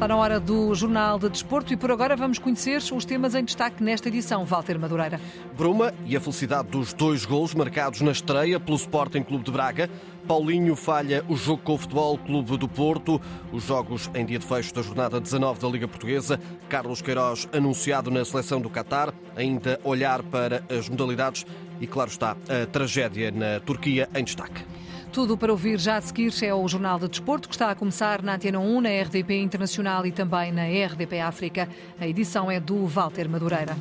Está 0.00 0.08
na 0.08 0.16
hora 0.16 0.40
do 0.40 0.74
Jornal 0.74 1.18
de 1.18 1.28
Desporto 1.28 1.74
e 1.74 1.76
por 1.76 1.90
agora 1.90 2.16
vamos 2.16 2.38
conhecer 2.38 2.80
os 2.90 3.04
temas 3.04 3.34
em 3.34 3.44
destaque 3.44 3.82
nesta 3.84 4.08
edição. 4.08 4.46
Walter 4.46 4.78
Madureira. 4.78 5.20
Bruma 5.54 5.92
e 6.06 6.16
a 6.16 6.20
felicidade 6.22 6.68
dos 6.68 6.94
dois 6.94 7.26
gols 7.26 7.54
marcados 7.54 8.00
na 8.00 8.10
estreia 8.10 8.58
pelo 8.58 8.78
Sporting 8.78 9.22
Clube 9.22 9.44
de 9.44 9.50
Braga. 9.50 9.90
Paulinho 10.26 10.74
falha 10.74 11.22
o 11.28 11.36
jogo 11.36 11.62
com 11.62 11.74
o 11.74 11.76
Futebol 11.76 12.16
Clube 12.16 12.56
do 12.56 12.66
Porto. 12.66 13.20
Os 13.52 13.64
jogos 13.64 14.10
em 14.14 14.24
dia 14.24 14.38
de 14.38 14.46
fecho 14.46 14.74
da 14.74 14.80
jornada 14.80 15.20
19 15.20 15.60
da 15.60 15.68
Liga 15.68 15.86
Portuguesa. 15.86 16.40
Carlos 16.70 17.02
Queiroz 17.02 17.46
anunciado 17.52 18.10
na 18.10 18.24
seleção 18.24 18.58
do 18.58 18.70
Qatar. 18.70 19.12
Ainda 19.36 19.78
olhar 19.84 20.22
para 20.22 20.64
as 20.74 20.88
modalidades 20.88 21.44
e, 21.78 21.86
claro 21.86 22.08
está, 22.08 22.38
a 22.48 22.64
tragédia 22.64 23.30
na 23.30 23.60
Turquia 23.60 24.08
em 24.14 24.24
destaque. 24.24 24.64
Tudo 25.12 25.36
para 25.36 25.50
ouvir 25.50 25.76
já 25.78 25.96
a 25.96 26.00
seguir 26.00 26.32
é 26.44 26.54
o 26.54 26.68
Jornal 26.68 26.96
de 26.96 27.08
Desporto, 27.08 27.48
que 27.48 27.54
está 27.54 27.68
a 27.68 27.74
começar 27.74 28.22
na 28.22 28.36
Antena 28.36 28.60
1, 28.60 28.80
na 28.80 28.88
RDP 29.02 29.40
Internacional 29.40 30.06
e 30.06 30.12
também 30.12 30.52
na 30.52 30.62
RDP 30.62 31.18
África. 31.20 31.68
A 32.00 32.06
edição 32.06 32.48
é 32.48 32.60
do 32.60 32.86
Walter 32.86 33.28
Madureira. 33.28 33.76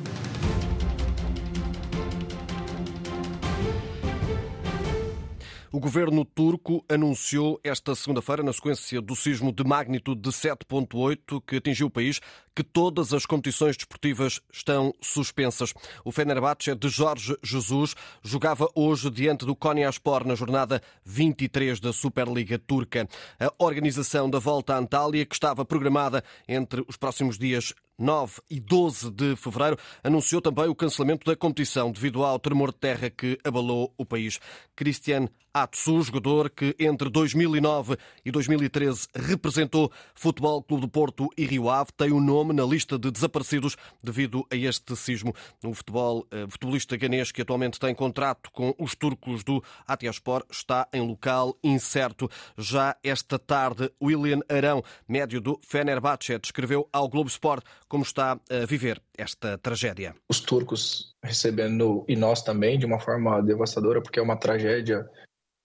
O 5.72 5.80
governo 5.80 6.26
turco 6.26 6.84
anunciou 6.90 7.60
esta 7.64 7.94
segunda-feira, 7.94 8.42
na 8.42 8.52
sequência 8.52 9.00
do 9.00 9.16
sismo 9.16 9.52
de 9.52 9.64
magnitude 9.64 10.20
de 10.20 10.30
7.8 10.30 11.40
que 11.46 11.58
atingiu 11.58 11.86
o 11.86 11.92
país, 11.92 12.20
que 12.56 12.64
todas 12.64 13.14
as 13.14 13.24
competições 13.24 13.78
desportivas 13.78 14.42
estão 14.52 14.92
suspensas. 15.00 15.72
O 16.04 16.12
Fenerbahçe 16.12 16.74
de 16.74 16.90
Jorge 16.90 17.38
Jesus 17.44 17.96
jogava 18.24 18.68
hoje 18.74 19.12
diante 19.12 19.46
do 19.46 19.56
Konyaspor 19.56 20.26
na 20.26 20.34
jornada 20.34 20.82
23 21.06 21.80
da 21.80 21.94
Superliga 21.94 22.58
Turca. 22.58 23.08
A 23.40 23.54
organização 23.64 24.28
da 24.28 24.40
volta 24.40 24.74
à 24.74 24.80
Antália, 24.80 25.24
que 25.24 25.36
estava 25.36 25.64
programada 25.64 26.24
entre 26.48 26.84
os 26.88 26.98
próximos 26.98 27.38
dias 27.38 27.76
9 28.00 28.42
e 28.50 28.60
12 28.60 29.12
de 29.12 29.36
fevereiro, 29.36 29.78
anunciou 30.04 30.42
também 30.42 30.68
o 30.68 30.76
cancelamento 30.76 31.30
da 31.30 31.36
competição 31.36 31.92
devido 31.92 32.24
ao 32.24 32.40
tremor 32.40 32.72
de 32.72 32.78
terra 32.78 33.10
que 33.10 33.38
abalou 33.44 33.94
o 33.98 34.06
país. 34.06 34.40
Christian 34.76 35.28
Atsu, 35.54 36.02
jogador 36.04 36.50
que 36.50 36.76
entre 36.80 37.10
2009 37.10 37.98
e 38.24 38.32
2013 38.32 39.08
representou 39.16 39.92
Futebol 40.14 40.62
Clube 40.62 40.82
do 40.82 40.90
Porto 40.90 41.28
e 41.36 41.46
Rio 41.46 41.70
Ave, 41.70 41.92
tem 41.98 42.12
o 42.12 42.22
nome 42.22 42.54
na 42.54 42.64
lista 42.64 43.00
de 43.00 43.10
desaparecidos 43.10 43.76
devido 44.04 44.46
a 44.52 44.56
este 44.56 44.96
sismo. 44.96 45.34
O 45.64 45.74
futebol, 45.74 46.26
eh, 46.32 46.46
futebolista 46.48 46.96
ganês 46.96 47.32
que 47.32 47.42
atualmente 47.42 47.80
tem 47.80 47.96
contrato 47.96 48.52
com 48.52 48.76
os 48.78 48.94
turcos 48.94 49.44
do 49.44 49.64
Atiaspor 49.88 50.46
está 50.52 50.88
em 50.94 51.02
local 51.02 51.58
incerto. 51.64 52.30
Já 52.58 52.96
esta 53.04 53.40
tarde, 53.40 53.92
William 54.02 54.42
Arão, 54.48 54.84
médio 55.08 55.42
do 55.42 55.60
Fenerbahçe, 55.62 56.38
descreveu 56.38 56.88
ao 56.94 57.10
Globo 57.10 57.30
Sport 57.30 57.66
como 57.90 58.04
está 58.04 58.40
a 58.50 58.66
viver 58.66 59.02
esta 59.18 59.58
tragédia. 59.58 60.16
Os 60.30 60.40
turcos 60.40 61.16
recebendo, 61.24 62.06
e 62.08 62.16
nós 62.16 62.44
também, 62.44 62.78
de 62.78 62.86
uma 62.86 63.00
forma 63.00 63.42
devastadora, 63.42 64.02
porque 64.02 64.20
é 64.20 64.24
uma 64.24 64.38
tragédia 64.38 65.10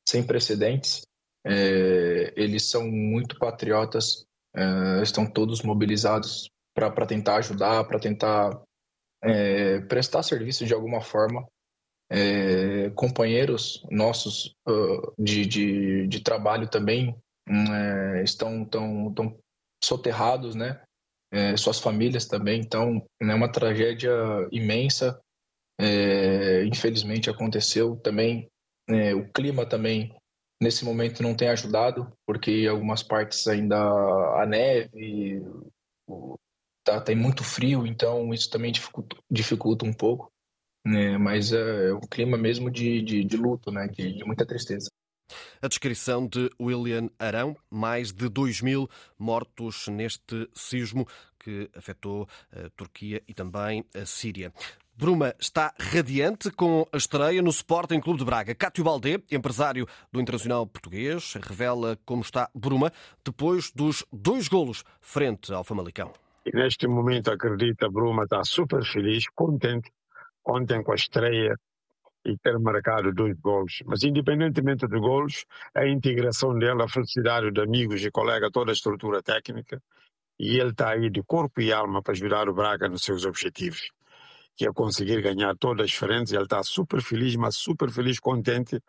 sem 0.09 0.27
precedentes. 0.27 1.03
É, 1.47 2.33
eles 2.35 2.65
são 2.65 2.91
muito 2.91 3.39
patriotas, 3.39 4.25
é, 4.57 5.03
estão 5.03 5.31
todos 5.31 5.63
mobilizados 5.63 6.49
para 6.75 7.07
tentar 7.07 7.37
ajudar, 7.37 7.85
para 7.85 8.01
tentar 8.01 8.63
é, 9.23 9.81
prestar 9.83 10.23
serviço 10.23 10.65
de 10.65 10.73
alguma 10.73 11.03
forma. 11.03 11.47
É, 12.11 12.91
companheiros 12.91 13.83
nossos 13.91 14.55
uh, 14.69 15.13
de, 15.19 15.47
de, 15.47 16.07
de, 16.07 16.21
trabalho 16.21 16.69
também 16.69 17.17
hum, 17.49 17.75
é, 17.75 18.23
estão 18.23 18.63
tão, 18.65 19.13
tão 19.15 19.39
soterrados, 19.83 20.55
né? 20.55 20.84
É, 21.35 21.57
suas 21.57 21.81
famílias 21.81 22.27
também. 22.27 22.61
Então, 22.61 23.05
é 23.21 23.35
uma 23.35 23.51
tragédia 23.51 24.13
imensa. 24.53 25.21
É, 25.81 26.65
infelizmente 26.65 27.29
aconteceu 27.29 27.97
também. 27.97 28.49
É, 28.89 29.15
o 29.15 29.29
clima 29.33 29.67
também 29.67 30.15
nesse 30.63 30.85
momento 30.85 31.23
não 31.23 31.35
tem 31.35 31.49
ajudado, 31.49 32.11
porque 32.25 32.67
algumas 32.71 33.03
partes 33.03 33.47
ainda 33.49 33.77
a 33.77 34.47
neve, 34.47 35.43
tá, 36.85 37.01
tem 37.01 37.17
muito 37.17 37.43
frio, 37.43 37.87
então 37.87 38.33
isso 38.33 38.49
também 38.49 38.71
dificulta, 38.71 39.17
dificulta 39.29 39.85
um 39.85 39.93
pouco. 39.93 40.31
Né? 40.87 41.19
Mas 41.19 41.53
é, 41.53 41.89
é 41.89 41.95
um 41.95 42.01
clima 42.01 42.39
mesmo 42.39 42.71
de, 42.71 43.03
de, 43.03 43.25
de 43.25 43.37
luto, 43.37 43.73
né? 43.73 43.89
de, 43.89 44.13
de 44.13 44.25
muita 44.25 44.47
tristeza. 44.47 44.89
A 45.61 45.69
descrição 45.69 46.27
de 46.27 46.51
William 46.61 47.09
Arão, 47.19 47.57
mais 47.71 48.13
de 48.13 48.29
2 48.29 48.61
mil 48.61 48.89
mortos 49.19 49.89
neste 49.89 50.49
sismo 50.53 51.07
que 51.39 51.71
afetou 51.77 52.29
a 52.53 52.71
Turquia 52.71 53.23
e 53.29 53.35
também 53.35 53.85
a 53.95 54.07
Síria. 54.07 54.53
Bruma 54.97 55.35
está 55.41 55.75
radiante 55.79 56.51
com 56.53 56.87
a 56.93 56.97
estreia 56.97 57.43
no 57.43 57.51
Sporting 57.51 58.01
Clube 58.01 58.21
de 58.21 58.25
Braga. 58.25 58.55
Cátio 58.55 58.85
Baldé, 58.85 59.21
empresário 59.31 59.89
do 60.13 60.21
Internacional 60.21 60.65
Português, 60.67 61.35
revela 61.35 61.99
como 62.05 62.23
está 62.23 62.49
Bruma 62.55 62.93
depois 63.25 63.73
dos 63.73 64.05
dois 64.13 64.47
golos 64.47 64.85
frente 65.01 65.53
ao 65.53 65.65
Famalicão. 65.65 66.13
E 66.47 66.57
neste 66.57 66.87
momento, 66.87 67.33
acredita, 67.33 67.91
Bruma 67.91 68.23
está 68.23 68.45
super 68.45 68.85
feliz, 68.85 69.25
contente, 69.35 69.91
ontem 70.47 70.83
com 70.83 70.93
a 70.93 70.95
estreia 70.95 71.57
e 72.25 72.37
ter 72.39 72.59
marcado 72.59 73.13
dois 73.13 73.37
gols. 73.39 73.83
Mas 73.87 74.03
independentemente 74.03 74.87
dos 74.87 75.01
gols, 75.01 75.45
a 75.75 75.87
integração 75.87 76.59
dela, 76.59 76.85
a 76.85 76.89
felicidade 76.89 77.51
de 77.51 77.61
amigos 77.61 78.05
e 78.05 78.11
colegas, 78.11 78.51
toda 78.53 78.73
a 78.73 78.75
estrutura 78.75 79.23
técnica, 79.23 79.83
e 80.39 80.59
ele 80.59 80.71
está 80.71 80.91
aí 80.91 81.11
de 81.11 81.23
corpo 81.23 81.61
e 81.61 81.73
alma 81.73 82.03
para 82.03 82.13
ajudar 82.13 82.49
o 82.49 82.55
Braga 82.55 82.89
nos 82.89 83.03
seus 83.03 83.25
objetivos, 83.25 83.91
que 84.57 84.67
é 84.67 84.73
conseguir 84.73 85.21
ganhar 85.23 85.57
todas 85.57 85.87
as 85.87 85.93
frentes. 85.93 86.33
Ele 86.33 86.43
está 86.45 86.63
super 86.63 87.01
feliz, 87.01 87.37
mas 87.37 87.57
super 87.57 87.91
feliz, 87.91 88.19
contente, 88.19 88.81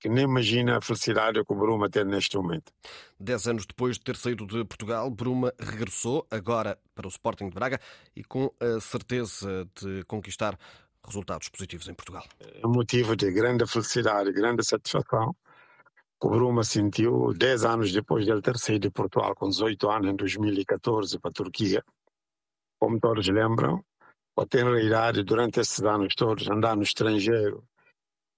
que 0.00 0.08
nem 0.08 0.24
imagina 0.24 0.76
a 0.76 0.80
felicidade 0.80 1.42
que 1.44 1.52
o 1.52 1.56
Bruma 1.56 1.88
tem 1.88 2.04
neste 2.04 2.36
momento. 2.36 2.72
Dez 3.18 3.46
anos 3.46 3.66
depois 3.66 3.96
de 3.96 4.04
ter 4.04 4.16
saído 4.16 4.46
de 4.46 4.64
Portugal, 4.64 5.10
Bruma 5.10 5.52
regressou 5.58 6.26
agora 6.30 6.78
para 6.94 7.06
o 7.06 7.10
Sporting 7.10 7.48
de 7.48 7.54
Braga 7.54 7.80
e 8.14 8.22
com 8.22 8.52
a 8.60 8.80
certeza 8.80 9.66
de 9.80 10.04
conquistar 10.04 10.58
resultados 11.06 11.48
positivos 11.48 11.88
em 11.88 11.94
Portugal. 11.94 12.24
É 12.40 12.66
um 12.66 12.70
motivo 12.70 13.14
de 13.14 13.30
grande 13.30 13.66
felicidade, 13.66 14.32
grande 14.32 14.64
satisfação 14.64 15.34
que 16.20 16.26
o 16.26 16.30
Bruma 16.30 16.64
sentiu 16.64 17.34
10 17.34 17.64
anos 17.64 17.92
depois 17.92 18.24
de 18.24 18.30
ele 18.30 18.40
ter 18.40 18.56
saído 18.56 18.88
de 18.88 18.90
Portugal, 18.90 19.34
com 19.34 19.48
18 19.48 19.90
anos, 19.90 20.10
em 20.10 20.16
2014, 20.16 21.18
para 21.18 21.30
a 21.30 21.34
Turquia. 21.34 21.84
Como 22.78 22.98
todos 22.98 23.28
lembram, 23.28 23.84
a 24.36 24.46
ter 24.46 24.66
idade 24.82 25.22
durante 25.22 25.60
esses 25.60 25.82
anos 25.82 26.14
todos, 26.14 26.48
andar 26.48 26.76
no 26.76 26.82
estrangeiro, 26.82 27.64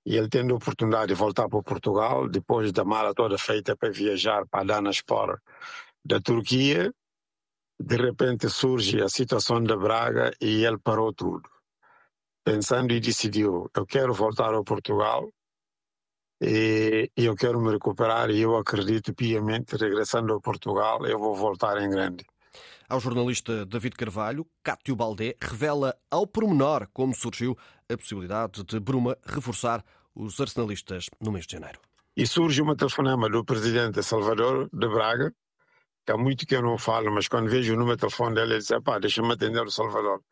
e 0.05 0.17
ele 0.17 0.29
tendo 0.29 0.55
a 0.55 0.57
oportunidade 0.57 1.09
de 1.09 1.15
voltar 1.15 1.49
para 1.49 1.63
Portugal, 1.63 2.29
depois 2.29 2.73
da 2.73 2.85
mala 2.85 3.15
toda 3.15 3.39
feita 3.39 3.77
para 3.77 3.91
viajar 3.91 4.47
para 4.47 4.63
a 4.63 4.65
Danaspor 4.65 5.41
da 6.05 6.21
Turquia, 6.21 6.93
de 7.79 7.97
repente 7.97 8.49
surge 8.49 9.03
a 9.03 9.09
situação 9.09 9.63
da 9.63 9.77
Braga 9.77 10.33
e 10.41 10.65
ele 10.65 10.79
parou 10.79 11.13
tudo 11.13 11.56
pensando 12.47 12.93
e 12.93 13.01
decidiu: 13.01 13.69
eu 13.75 13.85
quero 13.85 14.15
voltar 14.15 14.55
ao 14.55 14.63
Portugal 14.63 15.29
e, 16.41 17.11
eu 17.17 17.35
quero 17.35 17.61
me 17.61 17.73
recuperar. 17.73 18.31
E 18.31 18.41
eu 18.41 18.57
acredito 18.57 19.13
piamente, 19.13 19.77
regressando 19.77 20.33
ao 20.33 20.41
Portugal, 20.41 21.05
eu 21.05 21.19
vou 21.19 21.35
voltar 21.35 21.83
em 21.83 21.91
grande. 21.91 22.25
Ao 22.89 23.01
jornalista 23.01 23.67
David 23.67 23.97
Carvalho, 23.97 24.47
Cátio 24.63 24.95
Baldé 24.95 25.35
revela 25.41 25.97
ao 26.09 26.25
pormenor 26.25 26.87
como 26.93 27.13
surgiu 27.13 27.59
a 27.93 27.97
possibilidade 27.97 28.63
de 28.63 28.79
Bruma 28.79 29.19
reforçar 29.25 29.85
os 30.15 30.41
arsenalistas 30.41 31.07
no 31.21 31.33
mês 31.33 31.47
de 31.47 31.55
janeiro. 31.55 31.81
E 32.17 32.27
surge 32.27 32.63
uma 32.63 32.77
telefonema 32.77 33.29
do 33.29 33.45
presidente 33.45 34.01
Salvador 34.05 34.71
de 34.73 34.89
Braga, 34.89 35.35
que 36.07 36.13
há 36.13 36.17
muito 36.17 36.47
que 36.47 36.55
eu 36.55 36.63
não 36.63 36.79
falo, 36.79 37.13
mas 37.13 37.27
quando 37.27 37.51
vejo 37.51 37.75
o 37.75 37.77
número 37.77 37.97
de 37.97 38.03
telefone 38.03 38.37
dele, 38.37 38.53
ele 38.53 38.61
diz: 38.61 38.71
pá, 38.85 39.01
deixa-me 39.01 39.33
atender 39.33 39.63
o 39.63 39.71
Salvador 39.71 40.23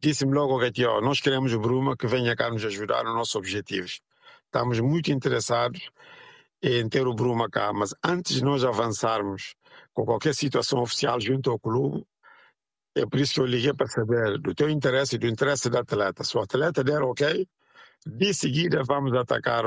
disse-me 0.00 0.32
logo 0.32 0.58
que 0.70 0.84
ó, 0.84 1.00
nós 1.00 1.20
queremos 1.20 1.52
o 1.52 1.60
Bruma 1.60 1.96
que 1.96 2.06
venha 2.06 2.36
cá 2.36 2.50
nos 2.50 2.64
ajudar 2.64 3.04
nos 3.04 3.14
nossos 3.14 3.34
objetivos. 3.34 4.00
Estamos 4.46 4.78
muito 4.80 5.10
interessados 5.10 5.90
em 6.62 6.88
ter 6.88 7.06
o 7.06 7.14
Bruma 7.14 7.48
cá, 7.50 7.72
mas 7.72 7.94
antes 8.02 8.36
de 8.36 8.44
nós 8.44 8.64
avançarmos 8.64 9.54
com 9.92 10.04
qualquer 10.04 10.34
situação 10.34 10.80
oficial 10.80 11.20
junto 11.20 11.50
ao 11.50 11.58
clube, 11.58 12.06
é 12.96 13.04
por 13.04 13.18
isso 13.18 13.34
que 13.34 13.40
eu 13.40 13.46
liguei 13.46 13.74
para 13.74 13.88
saber 13.88 14.38
do 14.38 14.54
teu 14.54 14.70
interesse 14.70 15.16
e 15.16 15.18
do 15.18 15.26
interesse 15.26 15.68
do 15.68 15.78
atleta. 15.78 16.22
Se 16.22 16.36
o 16.36 16.40
atleta 16.40 16.84
der 16.84 17.02
ok, 17.02 17.46
de 18.06 18.34
seguida 18.34 18.82
vamos 18.84 19.12
atacar 19.14 19.66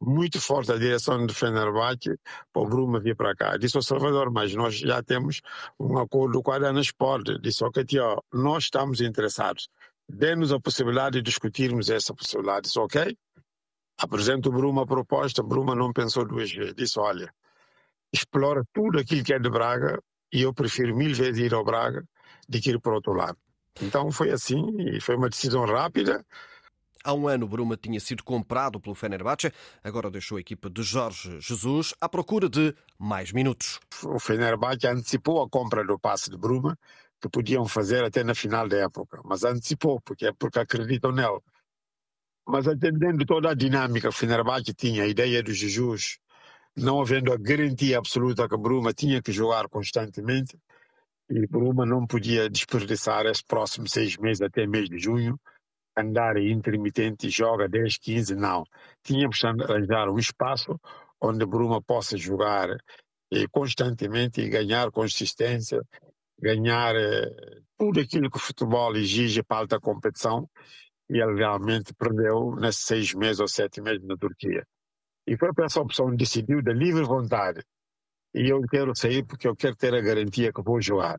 muito 0.00 0.40
forte 0.40 0.72
a 0.72 0.78
direção 0.78 1.26
do 1.26 1.34
Fenerbahçe 1.34 2.18
para 2.52 2.62
o 2.62 2.66
Bruma 2.66 2.98
vir 2.98 3.14
para 3.14 3.34
cá. 3.34 3.56
Disse 3.56 3.76
ao 3.76 3.82
Salvador, 3.82 4.30
mas 4.30 4.54
nós 4.54 4.76
já 4.76 5.02
temos 5.02 5.40
um 5.78 5.98
acordo 5.98 6.42
com 6.42 6.52
a 6.52 6.58
Dana 6.58 6.80
Sport. 6.80 7.38
Disse, 7.40 7.62
ok, 7.62 7.84
tio, 7.84 8.22
nós 8.32 8.64
estamos 8.64 9.00
interessados. 9.00 9.68
Dê-nos 10.08 10.52
a 10.52 10.58
possibilidade 10.58 11.18
de 11.18 11.22
discutirmos 11.22 11.90
essa 11.90 12.14
possibilidade. 12.14 12.62
Disse, 12.62 12.78
ok. 12.78 13.16
Apresento 13.98 14.48
o 14.48 14.52
Bruma 14.52 14.82
a 14.82 14.86
proposta. 14.86 15.42
Bruma 15.42 15.74
não 15.74 15.92
pensou 15.92 16.24
duas 16.24 16.50
vezes. 16.50 16.74
Disse, 16.74 16.98
olha, 16.98 17.32
explora 18.12 18.64
tudo 18.72 18.98
aquilo 18.98 19.22
que 19.22 19.34
é 19.34 19.38
de 19.38 19.50
Braga 19.50 20.02
e 20.32 20.42
eu 20.42 20.54
prefiro 20.54 20.96
mil 20.96 21.14
vezes 21.14 21.38
ir 21.38 21.54
ao 21.54 21.64
Braga 21.64 22.04
do 22.48 22.60
que 22.60 22.70
ir 22.70 22.80
para 22.80 22.92
o 22.92 22.94
outro 22.94 23.12
lado. 23.12 23.36
Então 23.80 24.10
foi 24.10 24.30
assim 24.30 24.64
e 24.78 25.00
foi 25.00 25.16
uma 25.16 25.28
decisão 25.28 25.64
rápida. 25.64 26.24
Há 27.02 27.14
um 27.14 27.26
ano, 27.26 27.48
Bruma 27.48 27.78
tinha 27.78 27.98
sido 27.98 28.22
comprado 28.22 28.78
pelo 28.78 28.94
Fenerbahçe, 28.94 29.50
agora 29.82 30.10
deixou 30.10 30.36
a 30.36 30.40
equipa 30.40 30.68
de 30.68 30.82
Jorge 30.82 31.40
Jesus 31.40 31.94
à 31.98 32.08
procura 32.08 32.46
de 32.46 32.74
mais 32.98 33.32
minutos. 33.32 33.80
O 34.04 34.18
Fenerbahçe 34.18 34.86
antecipou 34.86 35.42
a 35.42 35.48
compra 35.48 35.82
do 35.82 35.98
passe 35.98 36.30
de 36.30 36.36
Bruma, 36.36 36.78
que 37.18 37.28
podiam 37.28 37.64
fazer 37.66 38.04
até 38.04 38.22
na 38.22 38.34
final 38.34 38.68
da 38.68 38.76
época, 38.78 39.20
mas 39.24 39.44
antecipou, 39.44 39.98
porque 40.02 40.26
é 40.26 40.32
porque 40.32 40.58
acreditam 40.58 41.10
nele. 41.10 41.40
Mas 42.46 42.66
entendendo 42.66 43.24
toda 43.24 43.50
a 43.50 43.54
dinâmica 43.54 44.08
o 44.10 44.12
Fenerbahçe 44.12 44.74
tinha, 44.74 45.04
a 45.04 45.06
ideia 45.06 45.42
do 45.42 45.54
Jesus, 45.54 46.18
não 46.76 47.00
havendo 47.00 47.32
a 47.32 47.36
garantia 47.38 47.96
absoluta 47.96 48.46
que 48.48 48.56
Bruma 48.58 48.92
tinha 48.92 49.22
que 49.22 49.32
jogar 49.32 49.68
constantemente, 49.68 50.58
e 51.30 51.46
Bruma 51.46 51.86
não 51.86 52.06
podia 52.06 52.50
desperdiçar 52.50 53.24
esses 53.24 53.42
próximos 53.42 53.92
seis 53.92 54.16
meses 54.18 54.42
até 54.42 54.66
mês 54.66 54.88
de 54.88 54.98
junho, 54.98 55.40
andar 55.96 56.36
intermitente, 56.38 57.28
joga 57.30 57.68
10, 57.68 57.98
15, 57.98 58.34
não. 58.34 58.64
Tínhamos 59.02 59.38
que 59.40 59.46
arranjar 59.46 60.08
um 60.08 60.18
espaço 60.18 60.78
onde 61.20 61.44
Bruma 61.44 61.82
possa 61.82 62.16
jogar 62.16 62.68
e, 63.30 63.46
constantemente 63.48 64.40
e 64.40 64.48
ganhar 64.48 64.90
consistência, 64.90 65.80
ganhar 66.38 66.96
eh, 66.96 67.60
tudo 67.78 68.00
aquilo 68.00 68.30
que 68.30 68.38
o 68.38 68.40
futebol 68.40 68.96
exige 68.96 69.42
para 69.42 69.58
alta 69.58 69.78
competição 69.80 70.48
e 71.08 71.18
ele 71.18 71.36
realmente 71.36 71.92
perdeu 71.94 72.54
nesses 72.56 72.84
seis 72.84 73.14
meses 73.14 73.40
ou 73.40 73.48
sete 73.48 73.80
meses 73.80 74.02
na 74.04 74.16
Turquia. 74.16 74.64
E 75.26 75.36
foi 75.36 75.52
para 75.52 75.66
essa 75.66 75.80
opção 75.80 76.14
decidiu 76.14 76.62
de 76.62 76.72
livre 76.72 77.02
vontade. 77.04 77.62
E 78.34 78.48
eu 78.48 78.60
quero 78.62 78.96
sair 78.96 79.24
porque 79.24 79.46
eu 79.46 79.56
quero 79.56 79.76
ter 79.76 79.94
a 79.94 80.00
garantia 80.00 80.52
que 80.52 80.62
vou 80.62 80.80
jogar. 80.80 81.18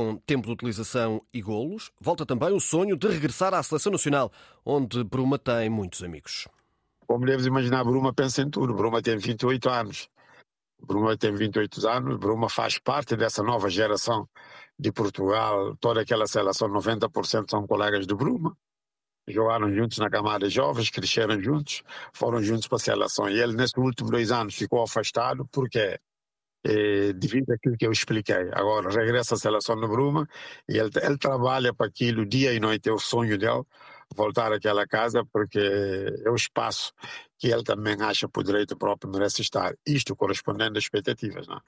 Com 0.00 0.16
tempo 0.16 0.46
de 0.46 0.52
utilização 0.54 1.20
e 1.30 1.42
golos, 1.42 1.92
volta 2.00 2.24
também 2.24 2.50
o 2.54 2.58
sonho 2.58 2.96
de 2.96 3.06
regressar 3.06 3.52
à 3.52 3.62
Seleção 3.62 3.92
Nacional, 3.92 4.32
onde 4.64 5.04
Bruma 5.04 5.38
tem 5.38 5.68
muitos 5.68 6.02
amigos. 6.02 6.48
Como 7.06 7.26
deves 7.26 7.44
imaginar, 7.44 7.84
Bruma 7.84 8.10
pensa 8.10 8.40
em 8.40 8.48
tudo. 8.48 8.72
Bruma 8.72 9.02
tem 9.02 9.18
28 9.18 9.68
anos. 9.68 10.08
Bruma 10.82 11.18
tem 11.18 11.34
28 11.34 11.86
anos. 11.86 12.18
Bruma 12.18 12.48
faz 12.48 12.78
parte 12.78 13.14
dessa 13.14 13.42
nova 13.42 13.68
geração 13.68 14.26
de 14.78 14.90
Portugal. 14.90 15.76
Toda 15.76 16.00
aquela 16.00 16.26
seleção, 16.26 16.70
90% 16.70 17.50
são 17.50 17.66
colegas 17.66 18.06
de 18.06 18.14
Bruma 18.14 18.56
jogaram 19.28 19.70
juntos 19.70 19.98
na 19.98 20.08
camada 20.08 20.48
jovens, 20.48 20.90
cresceram 20.90 21.40
juntos, 21.40 21.82
foram 22.12 22.42
juntos 22.42 22.66
para 22.66 22.76
a 22.76 22.80
seleção. 22.80 23.28
E 23.28 23.38
ele, 23.38 23.52
nesses 23.52 23.76
últimos 23.76 24.10
dois 24.10 24.32
anos, 24.32 24.54
ficou 24.54 24.82
afastado 24.82 25.46
porque 25.52 26.00
é, 26.64 27.12
devido 27.12 27.52
àquilo 27.52 27.76
que 27.76 27.86
eu 27.86 27.92
expliquei. 27.92 28.50
Agora, 28.52 28.90
regressa 28.90 29.34
à 29.34 29.38
seleção 29.38 29.76
no 29.76 29.88
Bruma 29.88 30.28
e 30.68 30.78
ele, 30.78 30.90
ele 31.02 31.18
trabalha 31.18 31.72
para 31.72 31.86
aquilo 31.86 32.26
dia 32.26 32.52
e 32.52 32.60
noite, 32.60 32.88
é 32.88 32.92
o 32.92 32.98
sonho 32.98 33.38
dele 33.38 33.62
voltar 34.14 34.52
àquela 34.52 34.86
casa 34.86 35.24
porque 35.32 35.58
é 36.24 36.30
o 36.30 36.34
espaço 36.34 36.92
que 37.40 37.48
ele 37.48 37.64
também 37.64 37.96
acha 38.02 38.28
por 38.28 38.44
direito 38.44 38.76
próprio 38.76 39.10
merece 39.10 39.40
estar. 39.40 39.74
Isto 39.86 40.14
correspondendo 40.14 40.76
às 40.76 40.84
expectativas. 40.84 41.46
Não? 41.48 41.56
É? 41.56 41.60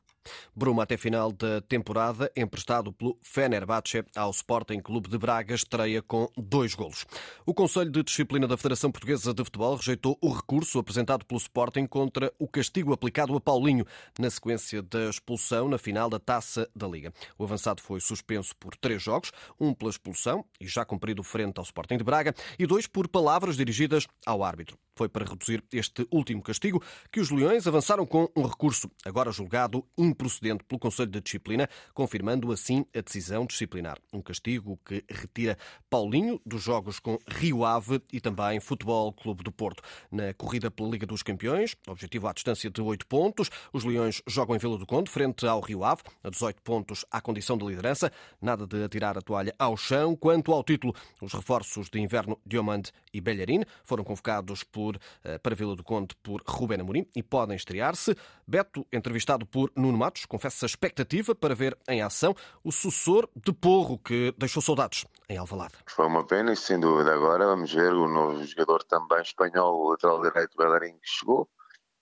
Bruma 0.54 0.82
até 0.82 0.98
final 0.98 1.32
da 1.32 1.62
temporada, 1.62 2.30
emprestado 2.36 2.92
pelo 2.92 3.18
Fenerbahçe 3.22 4.04
ao 4.14 4.30
Sporting 4.30 4.80
Clube 4.80 5.08
de 5.08 5.16
Braga, 5.16 5.54
estreia 5.54 6.02
com 6.02 6.30
dois 6.36 6.74
golos. 6.74 7.06
O 7.46 7.54
Conselho 7.54 7.90
de 7.90 8.02
Disciplina 8.02 8.46
da 8.46 8.58
Federação 8.58 8.92
Portuguesa 8.92 9.32
de 9.32 9.42
Futebol 9.42 9.74
rejeitou 9.74 10.18
o 10.20 10.30
recurso 10.30 10.78
apresentado 10.78 11.24
pelo 11.24 11.40
Sporting 11.40 11.86
contra 11.86 12.30
o 12.38 12.46
castigo 12.46 12.92
aplicado 12.92 13.34
a 13.34 13.40
Paulinho 13.40 13.86
na 14.18 14.28
sequência 14.28 14.82
da 14.82 15.08
expulsão 15.08 15.70
na 15.70 15.78
final 15.78 16.10
da 16.10 16.18
Taça 16.18 16.68
da 16.76 16.86
Liga. 16.86 17.14
O 17.38 17.44
avançado 17.44 17.80
foi 17.80 17.98
suspenso 17.98 18.54
por 18.56 18.76
três 18.76 19.02
jogos, 19.02 19.32
um 19.58 19.72
pela 19.72 19.90
expulsão 19.90 20.44
e 20.60 20.68
já 20.68 20.84
cumprido 20.84 21.22
frente 21.22 21.56
ao 21.56 21.64
Sporting 21.64 21.96
de 21.96 22.04
Braga 22.04 22.34
e 22.58 22.66
dois 22.66 22.86
por 22.86 23.08
palavras 23.08 23.56
dirigidas 23.56 24.06
ao 24.26 24.44
árbitro. 24.44 24.76
Foi 24.94 25.08
para 25.08 25.24
reduzir 25.24 25.64
este 25.72 26.06
último 26.10 26.42
castigo 26.42 26.82
que 27.10 27.20
os 27.20 27.30
Leões 27.30 27.66
avançaram 27.66 28.04
com 28.04 28.28
um 28.36 28.42
recurso, 28.42 28.90
agora 29.04 29.32
julgado 29.32 29.86
improcedente 29.96 30.64
pelo 30.64 30.78
Conselho 30.78 31.10
de 31.10 31.20
Disciplina, 31.20 31.68
confirmando 31.94 32.52
assim 32.52 32.84
a 32.94 33.00
decisão 33.00 33.46
disciplinar. 33.46 33.98
Um 34.12 34.20
castigo 34.20 34.78
que 34.84 35.02
retira 35.08 35.56
Paulinho 35.88 36.40
dos 36.44 36.62
jogos 36.62 36.98
com 36.98 37.18
Rio 37.26 37.64
Ave 37.64 38.02
e 38.12 38.20
também 38.20 38.60
Futebol 38.60 39.12
Clube 39.12 39.42
do 39.42 39.50
Porto. 39.50 39.82
Na 40.10 40.34
corrida 40.34 40.70
pela 40.70 40.90
Liga 40.90 41.06
dos 41.06 41.22
Campeões, 41.22 41.74
objetivo 41.86 42.28
à 42.28 42.32
distância 42.32 42.70
de 42.70 42.82
8 42.82 43.06
pontos, 43.06 43.50
os 43.72 43.84
Leões 43.84 44.22
jogam 44.26 44.54
em 44.54 44.58
Vila 44.58 44.76
do 44.76 44.86
Conde, 44.86 45.10
frente 45.10 45.46
ao 45.46 45.60
Rio 45.60 45.84
Ave, 45.84 46.02
a 46.22 46.28
18 46.28 46.60
pontos 46.62 47.04
à 47.10 47.20
condição 47.20 47.56
de 47.56 47.64
liderança. 47.64 48.12
Nada 48.40 48.66
de 48.66 48.84
atirar 48.84 49.16
a 49.16 49.22
toalha 49.22 49.54
ao 49.58 49.76
chão. 49.76 50.14
Quanto 50.14 50.52
ao 50.52 50.62
título, 50.62 50.94
os 51.20 51.32
reforços 51.32 51.88
de 51.88 51.98
inverno 51.98 52.38
Diomande 52.44 52.92
e 53.12 53.20
Belharine 53.20 53.64
foram 53.84 54.04
convocados 54.04 54.64
por 54.64 54.81
por, 54.82 54.98
eh, 55.22 55.38
para 55.38 55.54
Vila 55.54 55.76
do 55.76 55.84
Conde 55.84 56.16
por 56.22 56.42
Rubén 56.44 56.80
Amorim 56.80 57.06
e 57.14 57.22
podem 57.22 57.54
estrear-se. 57.54 58.16
Beto, 58.44 58.84
entrevistado 58.92 59.46
por 59.46 59.70
Nuno 59.76 59.96
Matos, 59.96 60.26
confessa 60.26 60.66
a 60.66 60.68
expectativa 60.68 61.36
para 61.36 61.54
ver 61.54 61.78
em 61.88 62.02
ação 62.02 62.34
o 62.64 62.72
sucessor 62.72 63.28
de 63.36 63.52
Porro, 63.52 63.98
que 63.98 64.34
deixou 64.36 64.60
saudades 64.60 65.06
em 65.28 65.38
Alvalade. 65.38 65.74
Foi 65.86 66.06
uma 66.06 66.26
pena 66.26 66.52
e 66.52 66.56
sem 66.56 66.80
dúvida. 66.80 67.14
Agora 67.14 67.46
vamos 67.46 67.72
ver 67.72 67.92
o 67.92 68.08
novo 68.08 68.44
jogador 68.44 68.82
também 68.82 69.22
espanhol, 69.22 69.78
o 69.78 69.90
lateral 69.90 70.20
direito 70.20 70.56
Bellerin, 70.56 70.94
que 70.94 71.08
chegou. 71.08 71.48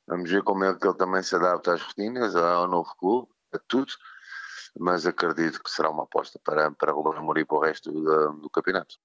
Vamos 0.09 0.31
ver 0.31 0.43
como 0.43 0.65
é 0.65 0.75
que 0.75 0.87
ele 0.87 0.97
também 0.97 1.23
se 1.23 1.37
adapta 1.37 1.75
às 1.75 1.83
rotinas, 1.83 2.35
ao 2.35 2.67
novo 2.67 2.91
clube, 2.97 3.29
a 3.53 3.59
tudo 3.59 3.93
mas 4.79 5.07
acredito 5.07 5.63
que 5.63 5.71
será 5.71 5.91
uma 5.91 6.05
aposta 6.05 6.39
para, 6.45 6.71
para 6.73 6.93
Ruben 6.93 7.19
Amorim 7.19 7.45
para 7.45 7.57
o 7.57 7.61
resto 7.61 7.91
do, 7.91 8.33
do, 8.35 8.51
campeonato. 8.51 8.97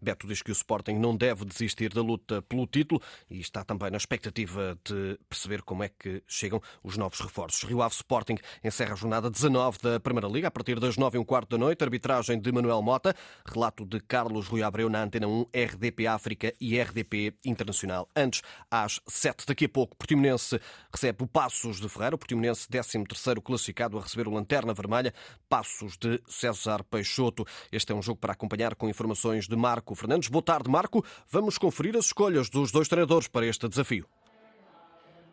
Beto 0.00 0.26
diz 0.26 0.42
que 0.42 0.50
o 0.50 0.52
Sporting 0.52 0.94
não 0.94 1.16
deve 1.16 1.44
desistir 1.44 1.92
da 1.92 2.02
luta 2.02 2.42
pelo 2.42 2.66
título 2.66 3.00
e 3.30 3.40
está 3.40 3.64
também 3.64 3.90
na 3.90 3.96
expectativa 3.96 4.78
de 4.84 5.18
perceber 5.28 5.62
como 5.62 5.82
é 5.82 5.88
que 5.88 6.22
chegam 6.26 6.60
os 6.82 6.96
novos 6.96 7.20
reforços. 7.20 7.62
Rio 7.64 7.82
Ave 7.82 7.94
Sporting 7.94 8.36
encerra 8.62 8.92
a 8.92 8.96
jornada 8.96 9.30
19 9.30 9.78
da 9.82 10.00
Primeira 10.00 10.28
Liga 10.28 10.48
a 10.48 10.50
partir 10.50 10.78
das 10.78 10.96
9 10.96 11.16
e 11.16 11.20
um 11.20 11.24
quarto 11.24 11.50
da 11.50 11.58
noite. 11.58 11.82
Arbitragem 11.82 12.40
de 12.40 12.52
Manuel 12.52 12.82
Mota, 12.82 13.14
relato 13.46 13.84
de 13.84 14.00
Carlos 14.00 14.48
Rui 14.48 14.62
Abreu 14.62 14.88
na 14.88 15.02
Antena 15.02 15.26
1, 15.26 15.46
RDP 15.54 16.06
África 16.06 16.52
e 16.60 16.78
RDP 16.80 17.34
Internacional. 17.44 18.08
Antes, 18.14 18.42
às 18.70 19.00
7 19.06 19.46
daqui 19.46 19.66
a 19.66 19.68
pouco, 19.68 19.96
Portimonense 19.96 20.60
recebe 20.92 21.24
o 21.24 21.26
Passos 21.26 21.80
de 21.80 21.88
Ferreira, 21.88 22.16
o 22.16 22.18
Portimonense 22.18 22.68
13 22.68 23.04
terceiro 23.04 23.40
classificado 23.40 23.98
a 23.98 24.02
receber 24.02 24.28
o 24.28 24.32
Lanterna 24.32 24.74
Vermelha. 24.74 25.13
Passos 25.48 25.96
de 25.96 26.20
César 26.26 26.82
Peixoto. 26.84 27.44
Este 27.70 27.92
é 27.92 27.94
um 27.94 28.02
jogo 28.02 28.20
para 28.20 28.32
acompanhar 28.32 28.74
com 28.74 28.88
informações 28.88 29.46
de 29.46 29.56
Marco 29.56 29.94
Fernandes. 29.94 30.28
Boa 30.28 30.42
tarde, 30.42 30.70
Marco. 30.70 31.04
Vamos 31.30 31.58
conferir 31.58 31.96
as 31.96 32.06
escolhas 32.06 32.48
dos 32.48 32.70
dois 32.72 32.88
treinadores 32.88 33.28
para 33.28 33.46
este 33.46 33.68
desafio. 33.68 34.06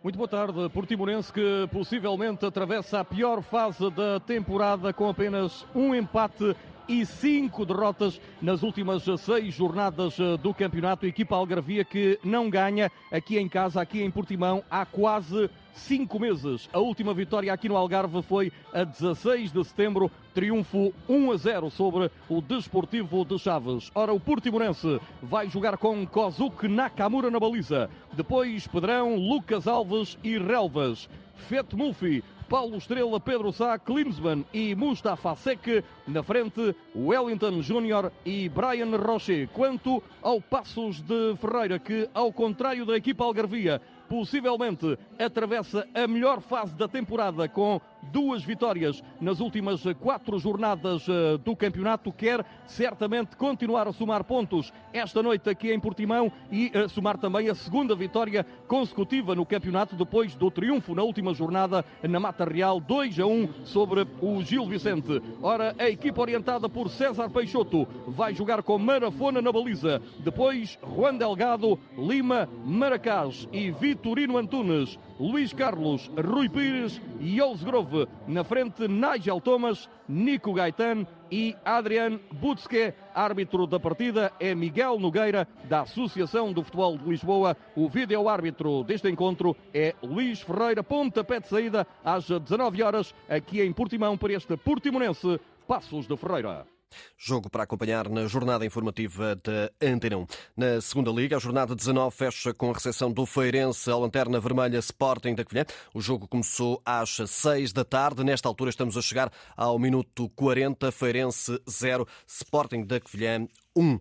Muito 0.04 0.18
boa 0.18 0.28
tarde. 0.28 0.68
Portimonense 0.70 1.32
que 1.32 1.70
possivelmente 1.72 2.44
atravessa 2.44 3.02
a 3.02 3.06
pior 3.06 3.44
fase 3.44 3.90
da 3.92 4.20
temporada 4.20 4.92
com 4.92 5.08
apenas 5.08 5.64
um 5.76 5.94
empate 5.94 6.56
e 6.92 7.06
cinco 7.06 7.66
derrotas 7.66 8.20
nas 8.42 8.64
últimas 8.64 9.04
seis 9.22 9.54
jornadas 9.54 10.18
do 10.42 10.54
campeonato. 10.54 11.06
A 11.06 11.10
equipa 11.10 11.38
Algarvia 11.38 11.86
que 11.86 12.20
não 12.22 12.50
ganha 12.50 12.92
aqui 13.10 13.38
em 13.38 13.48
casa, 13.48 13.80
aqui 13.80 14.04
em 14.04 14.12
Portimão, 14.12 14.62
há 14.70 14.86
quase 14.86 15.50
cinco 15.74 16.20
meses. 16.20 16.70
A 16.74 16.80
última 16.80 17.14
vitória 17.14 17.54
aqui 17.54 17.70
no 17.70 17.78
Algarve 17.78 18.22
foi 18.22 18.52
a 18.74 18.84
16 18.84 19.54
de 19.54 19.64
setembro, 19.64 20.12
triunfo 20.34 20.94
1 21.08 21.32
a 21.32 21.38
0 21.38 21.70
sobre 21.70 22.12
o 22.28 22.42
Desportivo 22.42 23.24
de 23.24 23.40
Chaves. 23.40 23.90
Ora, 23.96 24.12
o 24.12 24.20
Portimonense 24.20 25.00
vai 25.24 25.50
jogar 25.50 25.78
com 25.78 26.06
Kozuki 26.06 26.68
Nakamura 26.68 27.32
na 27.32 27.40
baliza. 27.40 27.90
Depois 28.12 28.68
Pedrão, 28.68 29.16
Lucas 29.16 29.66
Alves 29.66 30.18
e 30.22 30.38
Relvas. 30.38 31.08
Fete 31.42 31.76
Mufi, 31.76 32.24
Paulo 32.48 32.78
Estrela, 32.78 33.20
Pedro 33.20 33.52
Sá, 33.52 33.78
Klinsmann 33.80 34.46
e 34.54 34.76
Mustafa 34.76 35.36
Sek. 35.36 35.84
Na 36.08 36.22
frente, 36.22 36.76
Wellington 36.96 37.62
Júnior 37.62 38.12
e 38.26 38.50
Brian 38.50 38.96
Rocher. 38.98 39.48
Quanto 39.54 40.04
ao 40.22 40.42
Passos 40.42 41.02
de 41.02 41.36
Ferreira, 41.38 41.80
que, 41.80 42.10
ao 42.14 42.32
contrário 42.32 42.86
da 42.86 42.96
equipa 42.96 43.24
Algarvia, 43.24 43.82
possivelmente 44.10 44.98
atravessa 45.18 45.88
a 45.96 46.06
melhor 46.06 46.42
fase 46.42 46.76
da 46.76 46.88
temporada 46.88 47.48
com 47.48 47.80
duas 48.04 48.44
vitórias 48.44 49.04
nas 49.20 49.40
últimas 49.40 49.82
quatro 50.00 50.38
jornadas 50.40 51.06
eh, 51.08 51.38
do 51.44 51.56
campeonato. 51.56 52.12
Quer 52.12 52.46
certamente 52.66 53.36
continuar 53.36 53.88
a 53.88 53.92
somar 53.92 54.24
pontos 54.24 54.74
esta 54.94 55.22
noite 55.22 55.50
aqui 55.50 55.72
em 55.72 55.80
Portimão 55.80 56.32
e 56.52 56.72
a 56.76 56.88
somar 56.88 57.18
também 57.18 57.50
a 57.50 57.56
segunda 57.56 57.96
vitória 57.96 58.46
consecutiva 58.68 59.36
no 59.36 59.46
campeonato 59.46 59.96
depois 59.96 60.36
do 60.36 60.50
triunfo 60.50 60.96
na 60.96 61.04
última 61.04 61.34
jornada 61.34 61.86
na 62.04 62.20
Mata 62.20 62.46
Real, 62.46 62.80
2 62.80 63.20
a 63.20 63.26
1 63.26 63.50
sobre 63.66 64.08
o 64.22 64.42
Gil 64.42 64.66
Vicente. 64.66 65.22
Ora, 65.42 65.76
a 65.78 65.90
equipa 65.90 66.22
orientada 66.22 66.68
por 66.68 66.90
César 66.90 67.30
Peixoto 67.30 67.88
vai 68.08 68.34
jogar 68.34 68.64
com 68.64 68.78
Marafona 68.78 69.42
na 69.42 69.52
baliza. 69.52 70.02
Depois, 70.20 70.78
Juan 70.84 71.16
Delgado, 71.16 71.80
Lima, 71.98 72.50
Maracás 72.66 73.48
e 73.52 73.72
Vitorino 73.72 74.38
Antunes, 74.38 74.98
Luís 75.20 75.54
Carlos, 75.54 76.10
Rui 76.18 76.50
Pires 76.50 77.00
e 77.20 77.38
Grove 77.64 77.91
9. 77.92 78.08
Na 78.28 78.44
frente, 78.44 78.88
Nigel 78.88 79.42
Thomas, 79.42 79.90
Nico 80.08 80.54
Gaetan 80.54 81.06
e 81.30 81.56
Adrian 81.64 82.20
Butzke. 82.32 82.94
Árbitro 83.14 83.68
da 83.68 83.80
partida 83.80 84.32
é 84.40 84.56
Miguel 84.56 85.00
Nogueira, 85.00 85.48
da 85.66 85.82
Associação 85.82 86.54
do 86.54 86.64
Futebol 86.64 86.98
de 86.98 87.10
Lisboa. 87.10 87.56
O 87.76 87.90
vídeo-árbitro 87.90 88.84
deste 88.84 89.10
encontro 89.10 89.56
é 89.74 89.94
Luís 90.02 90.42
Ferreira, 90.42 90.84
pontapé 90.84 91.40
de 91.40 91.48
saída 91.48 91.86
às 92.04 92.28
19 92.28 92.82
horas, 92.82 93.14
aqui 93.30 93.62
em 93.62 93.74
Portimão, 93.74 94.18
para 94.18 94.34
este 94.34 94.56
Portimonense 94.58 95.40
Passos 95.68 96.08
de 96.08 96.18
Ferreira. 96.18 96.71
Jogo 97.18 97.50
para 97.50 97.64
acompanhar 97.64 98.10
na 98.10 98.28
jornada 98.28 98.66
informativa 98.66 99.36
da 99.36 99.72
Antena 99.82 100.18
1. 100.18 100.28
Na 100.58 100.82
segunda 100.82 101.12
liga, 101.12 101.36
a 101.36 101.40
jornada 101.40 101.76
19 101.76 102.16
fecha 102.16 102.54
com 102.54 102.70
a 102.70 102.74
recepção 102.74 103.12
do 103.12 103.26
Feirense 103.26 103.90
ao 103.90 104.00
Lanterna 104.02 104.40
Vermelha 104.40 104.78
Sporting 104.80 105.36
da 105.36 105.44
Covilhã. 105.44 105.66
O 105.94 106.02
jogo 106.02 106.28
começou 106.28 106.82
às 106.86 107.18
6 107.26 107.74
da 107.74 107.84
tarde. 107.84 108.24
Nesta 108.24 108.48
altura 108.48 108.70
estamos 108.70 108.98
a 108.98 109.02
chegar 109.02 109.32
ao 109.56 109.78
minuto 109.78 110.30
40. 110.36 110.92
Feirense 110.92 111.60
0, 111.70 112.08
Sporting 112.28 112.84
da 112.84 113.00
Covilhã 113.00 113.48
1. 113.76 114.00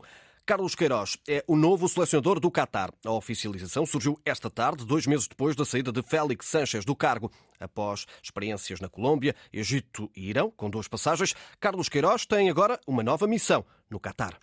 Carlos 0.50 0.75
Queiroz 0.75 1.16
é 1.28 1.45
o 1.47 1.54
novo 1.54 1.88
selecionador 1.88 2.40
do 2.40 2.50
Qatar. 2.50 2.90
A 3.07 3.12
oficialização 3.12 3.87
surgiu 3.87 4.19
esta 4.26 4.50
tarde, 4.50 4.85
dois 4.85 5.07
meses 5.07 5.28
depois 5.28 5.54
da 5.54 5.64
saída 5.64 5.92
de 5.92 6.02
Félix 6.02 6.47
Sanches 6.47 6.85
do 6.85 6.97
cargo. 6.97 7.30
Após 7.61 8.04
experiências 8.21 8.80
na 8.80 8.88
Colômbia, 8.88 9.33
Egito 9.52 10.11
e 10.12 10.28
Irão, 10.28 10.50
com 10.50 10.69
duas 10.69 10.88
passagens, 10.88 11.37
Carlos 11.61 11.88
Queiroz 11.88 12.26
tem 12.26 12.50
agora 12.50 12.80
uma 12.85 13.00
nova 13.00 13.28
missão 13.28 13.64
no 13.88 14.00
Qatar. 14.00 14.40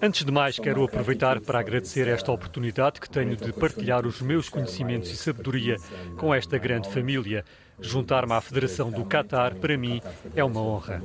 Antes 0.00 0.24
de 0.24 0.30
mais, 0.30 0.56
quero 0.56 0.84
aproveitar 0.84 1.40
para 1.40 1.58
agradecer 1.58 2.06
esta 2.06 2.30
oportunidade 2.30 3.00
que 3.00 3.10
tenho 3.10 3.36
de 3.36 3.52
partilhar 3.52 4.06
os 4.06 4.22
meus 4.22 4.48
conhecimentos 4.48 5.10
e 5.10 5.16
sabedoria 5.16 5.76
com 6.16 6.32
esta 6.32 6.56
grande 6.56 6.88
família. 6.88 7.44
Juntar-me 7.80 8.32
à 8.32 8.40
Federação 8.40 8.92
do 8.92 9.04
Qatar, 9.04 9.56
para 9.56 9.76
mim, 9.76 10.00
é 10.36 10.44
uma 10.44 10.60
honra. 10.60 11.02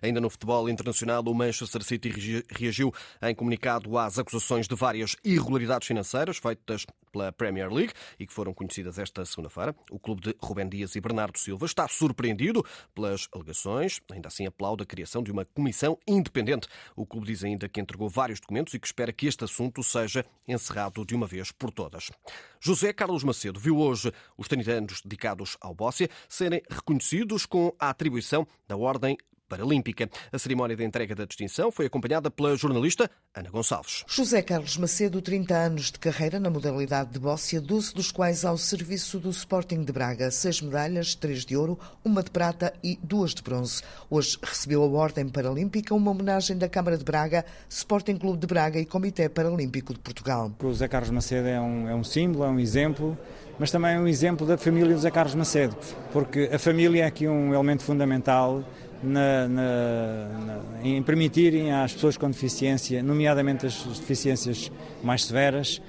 Ainda 0.00 0.20
no 0.20 0.30
futebol 0.30 0.68
internacional, 0.68 1.22
o 1.22 1.34
Manchester 1.34 1.82
City 1.82 2.44
reagiu 2.50 2.92
em 3.22 3.34
comunicado 3.34 3.96
às 3.98 4.18
acusações 4.18 4.66
de 4.66 4.74
várias 4.74 5.16
irregularidades 5.24 5.88
financeiras 5.88 6.38
feitas 6.38 6.86
pela 7.12 7.30
Premier 7.30 7.70
League 7.70 7.92
e 8.18 8.26
que 8.26 8.32
foram 8.32 8.54
conhecidas 8.54 8.98
esta 8.98 9.24
segunda-feira. 9.24 9.74
O 9.90 9.98
clube 9.98 10.22
de 10.22 10.36
Rubem 10.40 10.68
Dias 10.68 10.96
e 10.96 11.00
Bernardo 11.00 11.38
Silva 11.38 11.66
está 11.66 11.86
surpreendido 11.86 12.64
pelas 12.94 13.28
alegações, 13.32 14.00
ainda 14.10 14.28
assim 14.28 14.46
aplaude 14.46 14.82
a 14.82 14.86
criação 14.86 15.22
de 15.22 15.30
uma 15.30 15.44
comissão 15.44 15.98
independente. 16.06 16.66
O 16.96 17.06
clube 17.06 17.26
diz 17.26 17.44
ainda 17.44 17.68
que 17.68 17.80
entregou 17.80 18.08
vários 18.08 18.40
documentos 18.40 18.72
e 18.74 18.78
que 18.78 18.86
espera 18.86 19.12
que 19.12 19.26
este 19.26 19.44
assunto 19.44 19.82
seja 19.82 20.24
encerrado 20.48 21.04
de 21.04 21.14
uma 21.14 21.26
vez 21.26 21.52
por 21.52 21.70
todas. 21.70 22.10
José 22.58 22.92
Carlos 22.92 23.24
Macedo 23.24 23.60
viu 23.60 23.78
hoje 23.78 24.12
os 24.36 24.48
30 24.48 24.70
anos 24.70 25.02
dedicados 25.02 25.56
ao 25.60 25.74
Bóssia 25.74 26.08
serem 26.28 26.62
reconhecidos 26.70 27.44
com 27.44 27.74
a 27.78 27.90
atribuição 27.90 28.46
da 28.66 28.76
Ordem 28.76 29.16
Paralímpica. 29.52 30.08
A 30.32 30.38
cerimónia 30.38 30.74
de 30.74 30.82
entrega 30.82 31.14
da 31.14 31.26
distinção 31.26 31.70
foi 31.70 31.84
acompanhada 31.84 32.30
pela 32.30 32.56
jornalista 32.56 33.10
Ana 33.34 33.50
Gonçalves. 33.50 34.02
José 34.06 34.40
Carlos 34.40 34.78
Macedo, 34.78 35.20
30 35.20 35.54
anos 35.54 35.90
de 35.90 35.98
carreira 35.98 36.40
na 36.40 36.48
modalidade 36.48 37.10
de 37.10 37.18
bóssia, 37.18 37.60
12 37.60 37.92
dos 37.92 38.10
quais 38.10 38.46
ao 38.46 38.56
serviço 38.56 39.18
do 39.18 39.28
Sporting 39.28 39.84
de 39.84 39.92
Braga. 39.92 40.30
Seis 40.30 40.62
medalhas, 40.62 41.14
três 41.14 41.44
de 41.44 41.54
ouro, 41.54 41.78
uma 42.02 42.22
de 42.22 42.30
prata 42.30 42.72
e 42.82 42.98
duas 43.02 43.34
de 43.34 43.42
bronze. 43.42 43.82
Hoje 44.08 44.38
recebeu 44.42 44.82
a 44.82 44.86
Ordem 44.86 45.28
Paralímpica, 45.28 45.94
uma 45.94 46.12
homenagem 46.12 46.56
da 46.56 46.66
Câmara 46.66 46.96
de 46.96 47.04
Braga, 47.04 47.44
Sporting 47.68 48.16
Clube 48.16 48.38
de 48.38 48.46
Braga 48.46 48.80
e 48.80 48.86
Comitê 48.86 49.28
Paralímpico 49.28 49.92
de 49.92 49.98
Portugal. 49.98 50.50
O 50.62 50.68
José 50.68 50.88
Carlos 50.88 51.10
Macedo 51.10 51.48
é 51.48 51.60
um, 51.60 51.88
é 51.90 51.94
um 51.94 52.02
símbolo, 52.04 52.44
é 52.44 52.48
um 52.48 52.58
exemplo 52.58 53.18
mas 53.62 53.70
também 53.70 53.94
é 53.94 54.00
um 54.00 54.08
exemplo 54.08 54.44
da 54.44 54.58
família 54.58 54.92
José 54.92 55.08
Carlos 55.08 55.36
Macedo, 55.36 55.76
porque 56.12 56.50
a 56.52 56.58
família 56.58 57.04
é 57.04 57.06
aqui 57.06 57.28
um 57.28 57.54
elemento 57.54 57.84
fundamental 57.84 58.64
na, 59.00 59.46
na, 59.46 60.28
na, 60.44 60.60
em 60.82 61.00
permitirem 61.00 61.72
às 61.72 61.92
pessoas 61.92 62.16
com 62.16 62.28
deficiência, 62.28 63.00
nomeadamente 63.04 63.64
as 63.64 63.84
deficiências 64.00 64.68
mais 65.00 65.24
severas, 65.24 65.80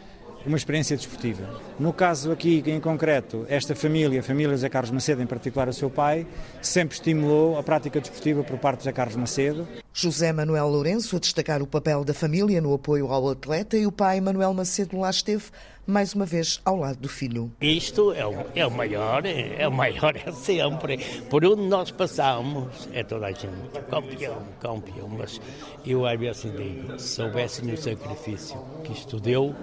uma 0.46 0.56
experiência 0.56 0.96
desportiva. 0.96 1.50
No 1.80 1.92
caso 1.92 2.32
aqui 2.32 2.64
em 2.68 2.80
concreto, 2.80 3.44
esta 3.50 3.74
família, 3.74 4.20
a 4.20 4.24
família 4.24 4.52
José 4.52 4.70
Carlos 4.70 4.92
Macedo, 4.92 5.24
em 5.24 5.26
particular 5.26 5.68
o 5.68 5.74
seu 5.74 5.90
pai, 5.90 6.28
sempre 6.62 6.94
estimulou 6.94 7.58
a 7.58 7.64
prática 7.64 8.00
desportiva 8.00 8.44
por 8.44 8.60
parte 8.60 8.78
de 8.78 8.84
José 8.84 8.92
Carlos 8.92 9.16
Macedo. 9.16 9.68
José 9.96 10.34
Manuel 10.34 10.70
Lourenço 10.70 11.16
a 11.16 11.20
destacar 11.20 11.62
o 11.62 11.68
papel 11.68 12.04
da 12.04 12.16
família 12.16 12.60
no 12.60 12.74
apoio 12.74 13.12
ao 13.12 13.30
atleta 13.30 13.78
e 13.78 13.86
o 13.86 13.92
pai 13.92 14.20
Manuel 14.20 14.52
Macedo 14.52 14.98
lá 14.98 15.12
esteve 15.12 15.44
mais 15.86 16.16
uma 16.16 16.26
vez 16.26 16.60
ao 16.66 16.78
lado 16.78 16.98
do 16.98 17.08
filho. 17.08 17.52
Isto 17.62 18.12
é 18.12 18.26
o, 18.26 18.34
é 18.56 18.66
o 18.66 18.72
maior, 18.72 19.24
é 19.24 19.68
o 19.68 19.72
maior 19.72 20.16
é 20.16 20.32
sempre. 20.32 20.98
Por 21.30 21.46
onde 21.46 21.62
nós 21.62 21.92
passamos, 21.92 22.90
é 22.92 23.04
toda 23.04 23.28
a 23.28 23.32
gente 23.32 23.54
campeão, 23.88 24.42
campeão. 24.60 25.08
Mas 25.10 25.40
eu 25.86 26.08
às 26.08 26.20
vezes 26.20 26.52
digo, 26.52 27.00
se 27.00 27.10
soubessem 27.10 27.72
o 27.72 27.78
sacrifício 27.78 28.58
que 28.84 28.94
isto 28.94 29.20
deu, 29.20 29.56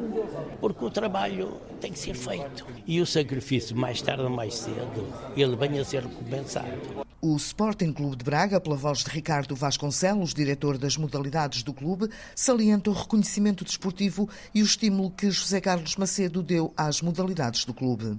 porque 0.60 0.84
o 0.84 0.90
trabalho 0.90 1.60
tem 1.80 1.90
que 1.90 1.98
ser 1.98 2.14
feito. 2.14 2.64
E 2.86 3.00
o 3.00 3.06
sacrifício, 3.06 3.76
mais 3.76 4.00
tarde 4.00 4.22
ou 4.22 4.30
mais 4.30 4.54
cedo, 4.54 5.08
ele 5.36 5.56
vem 5.56 5.80
a 5.80 5.84
ser 5.84 6.04
recompensado. 6.04 7.09
O 7.22 7.36
Sporting 7.36 7.92
Clube 7.92 8.16
de 8.16 8.24
Braga, 8.24 8.58
pela 8.58 8.76
voz 8.76 9.04
de 9.04 9.10
Ricardo 9.10 9.54
Vasconcelos, 9.54 10.32
diretor 10.32 10.78
das 10.78 10.96
modalidades 10.96 11.62
do 11.62 11.74
clube, 11.74 12.08
salienta 12.34 12.88
o 12.88 12.94
reconhecimento 12.94 13.62
desportivo 13.62 14.26
e 14.54 14.62
o 14.62 14.64
estímulo 14.64 15.10
que 15.10 15.30
José 15.30 15.60
Carlos 15.60 15.96
Macedo 15.96 16.42
deu 16.42 16.72
às 16.74 17.02
modalidades 17.02 17.66
do 17.66 17.74
clube. 17.74 18.06
Uh, 18.06 18.18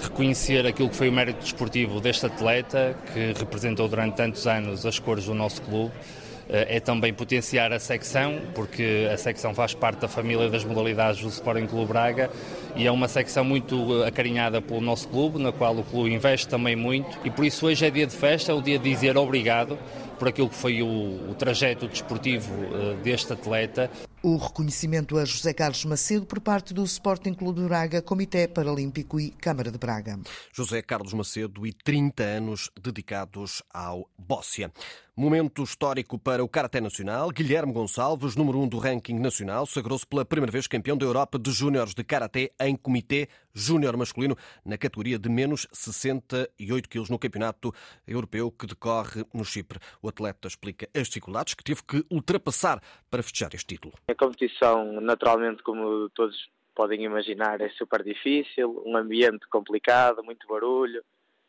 reconhecer 0.00 0.66
aquilo 0.66 0.88
que 0.88 0.96
foi 0.96 1.10
o 1.10 1.12
mérito 1.12 1.40
desportivo 1.40 2.00
deste 2.00 2.24
atleta, 2.24 2.96
que 3.12 3.34
representou 3.38 3.86
durante 3.86 4.16
tantos 4.16 4.46
anos 4.46 4.86
as 4.86 4.98
cores 4.98 5.26
do 5.26 5.34
nosso 5.34 5.60
clube, 5.60 5.92
eh, 5.94 6.27
é 6.48 6.80
também 6.80 7.12
potenciar 7.12 7.72
a 7.72 7.78
secção, 7.78 8.40
porque 8.54 9.08
a 9.12 9.16
secção 9.16 9.54
faz 9.54 9.74
parte 9.74 10.00
da 10.00 10.08
família 10.08 10.48
das 10.48 10.64
modalidades 10.64 11.20
do 11.20 11.28
Sporting 11.28 11.66
Clube 11.66 11.88
Braga 11.88 12.30
e 12.74 12.86
é 12.86 12.90
uma 12.90 13.08
secção 13.08 13.44
muito 13.44 14.02
eh, 14.02 14.08
acarinhada 14.08 14.62
pelo 14.62 14.80
nosso 14.80 15.08
clube, 15.08 15.38
na 15.38 15.52
qual 15.52 15.76
o 15.76 15.82
clube 15.82 16.12
investe 16.12 16.48
também 16.48 16.74
muito 16.74 17.18
e 17.24 17.30
por 17.30 17.44
isso 17.44 17.66
hoje 17.66 17.84
é 17.84 17.90
dia 17.90 18.06
de 18.06 18.16
festa, 18.16 18.52
é 18.52 18.54
o 18.54 18.62
dia 18.62 18.78
de 18.78 18.88
dizer 18.88 19.16
obrigado 19.18 19.78
por 20.18 20.28
aquilo 20.28 20.48
que 20.48 20.54
foi 20.54 20.82
o, 20.82 20.86
o 20.86 21.34
trajeto 21.38 21.86
desportivo 21.86 22.52
uh, 22.52 22.94
deste 23.02 23.32
atleta. 23.32 23.90
O 24.28 24.36
reconhecimento 24.36 25.16
a 25.16 25.24
José 25.24 25.54
Carlos 25.54 25.86
Macedo 25.86 26.26
por 26.26 26.38
parte 26.38 26.74
do 26.74 26.84
Sporting 26.84 27.32
Clube 27.32 27.62
de 27.62 27.66
Braga, 27.66 28.02
Comitê 28.02 28.46
Paralímpico 28.46 29.18
e 29.18 29.30
Câmara 29.30 29.70
de 29.70 29.78
Braga. 29.78 30.20
José 30.52 30.82
Carlos 30.82 31.14
Macedo 31.14 31.66
e 31.66 31.72
30 31.72 32.22
anos 32.24 32.70
dedicados 32.78 33.62
ao 33.72 34.06
Bóssia. 34.18 34.70
Momento 35.16 35.62
histórico 35.62 36.18
para 36.18 36.44
o 36.44 36.48
Karaté 36.48 36.78
Nacional. 36.78 37.30
Guilherme 37.30 37.72
Gonçalves, 37.72 38.36
número 38.36 38.58
1 38.58 38.62
um 38.64 38.68
do 38.68 38.78
ranking 38.78 39.18
nacional, 39.18 39.64
sagrou-se 39.64 40.06
pela 40.06 40.26
primeira 40.26 40.52
vez 40.52 40.66
campeão 40.66 40.96
da 40.96 41.06
Europa 41.06 41.38
de 41.38 41.50
Júniores 41.50 41.94
de 41.94 42.04
Karaté 42.04 42.52
em 42.60 42.76
Comitê 42.76 43.30
Júnior 43.54 43.96
Masculino, 43.96 44.36
na 44.64 44.78
categoria 44.78 45.18
de 45.18 45.28
menos 45.28 45.66
68 45.72 46.88
quilos 46.88 47.10
no 47.10 47.18
Campeonato 47.18 47.72
Europeu 48.06 48.50
que 48.50 48.66
decorre 48.66 49.24
no 49.32 49.44
Chipre. 49.44 49.78
O 50.02 50.08
atleta 50.08 50.48
explica 50.48 50.88
as 50.94 51.08
dificuldades 51.08 51.54
que 51.54 51.64
teve 51.64 51.82
que 51.82 52.04
ultrapassar 52.10 52.80
para 53.10 53.22
festejar 53.22 53.54
este 53.54 53.74
título. 53.74 53.94
A 54.08 54.14
competição, 54.14 55.00
naturalmente, 55.00 55.62
como 55.62 56.08
todos 56.10 56.48
podem 56.74 57.02
imaginar, 57.02 57.60
é 57.60 57.68
super 57.70 58.04
difícil, 58.04 58.82
um 58.86 58.96
ambiente 58.96 59.46
complicado, 59.48 60.22
muito 60.22 60.46
barulho, 60.46 61.02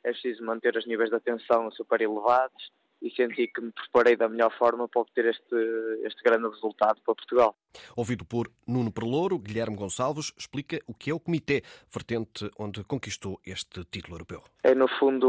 é 0.03 0.11
preciso 0.11 0.43
manter 0.43 0.75
os 0.75 0.87
níveis 0.87 1.09
de 1.09 1.15
atenção 1.15 1.69
super 1.71 2.01
elevados 2.01 2.71
e 3.01 3.09
senti 3.11 3.47
que 3.47 3.61
me 3.61 3.71
preparei 3.71 4.15
da 4.15 4.27
melhor 4.27 4.51
forma 4.57 4.87
para 4.87 5.01
obter 5.01 5.25
este, 5.25 5.55
este 6.03 6.21
grande 6.23 6.47
resultado 6.49 7.01
para 7.01 7.15
Portugal. 7.15 7.55
Ouvido 7.95 8.25
por 8.25 8.51
Nuno 8.67 8.91
Perlouro, 8.91 9.39
Guilherme 9.39 9.75
Gonçalves 9.75 10.33
explica 10.37 10.79
o 10.87 10.93
que 10.93 11.11
é 11.11 11.13
o 11.13 11.19
Comitê, 11.19 11.63
vertente 11.91 12.49
onde 12.57 12.83
conquistou 12.83 13.39
este 13.45 13.83
título 13.85 14.15
europeu. 14.15 14.43
É, 14.63 14.75
no 14.75 14.87
fundo, 14.87 15.27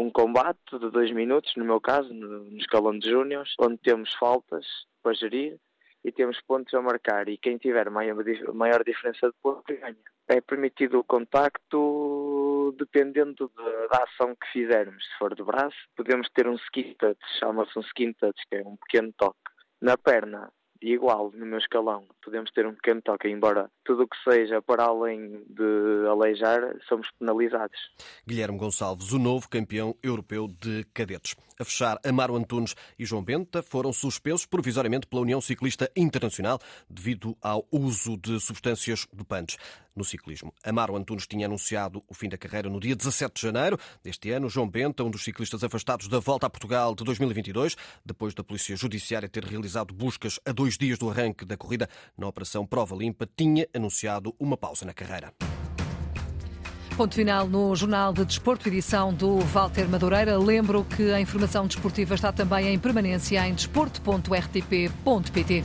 um 0.00 0.10
combate 0.10 0.78
de 0.78 0.90
dois 0.90 1.12
minutos, 1.12 1.52
no 1.56 1.64
meu 1.64 1.80
caso, 1.80 2.12
no 2.12 2.56
escalão 2.58 2.98
de 2.98 3.08
júniores, 3.08 3.54
onde 3.60 3.78
temos 3.78 4.12
faltas 4.14 4.66
para 5.02 5.14
gerir 5.14 5.58
e 6.04 6.12
temos 6.12 6.40
pontos 6.42 6.72
a 6.72 6.80
marcar 6.80 7.28
e 7.28 7.36
quem 7.36 7.58
tiver 7.58 7.90
maior, 7.90 8.16
maior 8.54 8.84
diferença 8.84 9.26
de 9.26 9.34
pontos 9.42 9.76
ganha. 9.76 9.96
É 10.28 10.40
permitido 10.40 11.00
o 11.00 11.04
contacto 11.04 11.76
dependendo 12.76 13.50
de, 13.56 13.88
da 13.88 14.04
ação 14.04 14.34
que 14.36 14.46
fizermos. 14.52 15.04
Se 15.04 15.18
for 15.18 15.34
de 15.34 15.42
braço, 15.42 15.76
podemos 15.96 16.28
ter 16.30 16.46
um 16.46 16.54
skin 16.54 16.94
touch, 16.98 17.18
chama-se 17.38 17.78
um 17.78 17.82
skin 17.82 18.12
touch, 18.14 18.40
que 18.48 18.56
é 18.56 18.62
um 18.62 18.76
pequeno 18.76 19.12
toque. 19.16 19.38
Na 19.80 19.96
perna, 19.96 20.50
igual, 20.80 21.30
no 21.32 21.46
meu 21.46 21.58
escalão, 21.58 22.06
podemos 22.26 22.50
ter 22.50 22.66
um 22.66 22.74
pequeno 22.74 23.00
toque, 23.00 23.28
embora 23.28 23.70
tudo 23.84 24.02
o 24.02 24.08
que 24.08 24.16
seja 24.28 24.60
para 24.60 24.82
além 24.82 25.44
de 25.48 26.08
aleijar, 26.10 26.76
somos 26.88 27.08
penalizados. 27.20 27.78
Guilherme 28.26 28.58
Gonçalves, 28.58 29.12
o 29.12 29.18
novo 29.18 29.48
campeão 29.48 29.96
europeu 30.02 30.48
de 30.48 30.84
cadetes. 30.92 31.36
A 31.58 31.64
fechar, 31.64 31.98
Amaro 32.04 32.36
Antunes 32.36 32.74
e 32.98 33.06
João 33.06 33.24
Benta 33.24 33.62
foram 33.62 33.92
suspensos 33.92 34.44
provisoriamente 34.44 35.06
pela 35.06 35.22
União 35.22 35.40
Ciclista 35.40 35.90
Internacional 35.96 36.58
devido 36.90 37.34
ao 37.40 37.66
uso 37.72 38.16
de 38.18 38.38
substâncias 38.40 39.06
dopantes 39.10 39.56
no 39.94 40.04
ciclismo. 40.04 40.52
Amaro 40.62 40.94
Antunes 40.94 41.26
tinha 41.26 41.46
anunciado 41.46 42.04
o 42.06 42.12
fim 42.12 42.28
da 42.28 42.36
carreira 42.36 42.68
no 42.68 42.78
dia 42.78 42.94
17 42.94 43.34
de 43.34 43.40
janeiro 43.40 43.78
deste 44.04 44.30
ano. 44.30 44.50
João 44.50 44.68
Benta, 44.68 45.02
um 45.02 45.10
dos 45.10 45.24
ciclistas 45.24 45.64
afastados 45.64 46.06
da 46.06 46.18
volta 46.18 46.46
a 46.46 46.50
Portugal 46.50 46.94
de 46.94 47.02
2022, 47.02 47.76
depois 48.04 48.34
da 48.34 48.44
Polícia 48.44 48.76
Judiciária 48.76 49.28
ter 49.28 49.44
realizado 49.44 49.94
buscas 49.94 50.38
a 50.44 50.52
dois 50.52 50.76
dias 50.76 50.98
do 50.98 51.08
arranque 51.08 51.46
da 51.46 51.56
corrida 51.56 51.88
na 52.16 52.26
Operação 52.26 52.66
Prova 52.66 52.96
Limpa, 52.96 53.28
tinha 53.36 53.68
anunciado 53.74 54.34
uma 54.38 54.56
pausa 54.56 54.84
na 54.84 54.94
carreira. 54.94 55.32
Ponto 56.96 57.14
final 57.14 57.46
no 57.46 57.76
Jornal 57.76 58.14
de 58.14 58.24
Desporto, 58.24 58.68
edição 58.68 59.12
do 59.12 59.40
Walter 59.40 59.86
Madureira. 59.86 60.38
Lembro 60.38 60.82
que 60.84 61.12
a 61.12 61.20
informação 61.20 61.66
desportiva 61.66 62.14
está 62.14 62.32
também 62.32 62.72
em 62.72 62.78
permanência 62.78 63.46
em 63.46 63.52
desporto.rtp.pt. 63.52 65.62